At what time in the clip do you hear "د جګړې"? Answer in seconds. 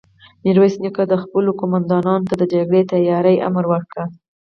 2.37-2.81